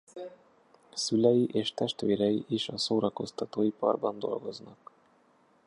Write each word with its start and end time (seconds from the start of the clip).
Szülei 0.93 1.47
és 1.51 1.73
testvérei 1.73 2.45
is 2.47 2.69
a 2.69 2.77
szórakoztatóiparban 2.77 4.19
dolgoznak. 4.19 4.91